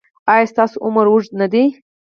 ایا 0.33 0.49
ستاسو 0.51 0.75
عمر 0.85 1.05
اوږد 1.11 1.31
نه 1.41 1.47
دی؟ 1.51 1.63